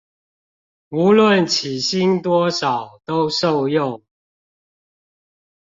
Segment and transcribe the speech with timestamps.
[0.89, 4.01] 無論起薪多少都受用